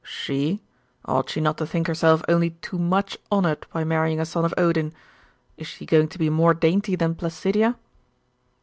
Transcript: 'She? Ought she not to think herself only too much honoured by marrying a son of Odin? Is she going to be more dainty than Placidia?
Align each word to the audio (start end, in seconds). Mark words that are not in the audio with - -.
'She? 0.03 0.59
Ought 1.05 1.29
she 1.29 1.39
not 1.39 1.59
to 1.59 1.65
think 1.67 1.85
herself 1.85 2.23
only 2.27 2.49
too 2.63 2.79
much 2.79 3.15
honoured 3.31 3.67
by 3.71 3.83
marrying 3.83 4.19
a 4.19 4.25
son 4.25 4.43
of 4.43 4.51
Odin? 4.57 4.93
Is 5.57 5.67
she 5.67 5.85
going 5.85 6.07
to 6.07 6.17
be 6.17 6.27
more 6.27 6.55
dainty 6.55 6.95
than 6.95 7.13
Placidia? 7.13 7.77